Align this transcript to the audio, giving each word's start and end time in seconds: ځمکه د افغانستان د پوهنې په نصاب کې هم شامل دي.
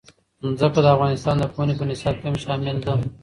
ځمکه 0.59 0.79
د 0.83 0.87
افغانستان 0.95 1.35
د 1.39 1.43
پوهنې 1.51 1.73
په 1.79 1.83
نصاب 1.89 2.15
کې 2.19 2.25
هم 2.27 2.35
شامل 2.43 2.77
دي. 2.85 2.93